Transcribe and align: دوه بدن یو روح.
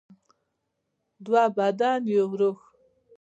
دوه 1.25 1.43
بدن 1.57 1.99
یو 2.15 2.29
روح. 2.39 2.59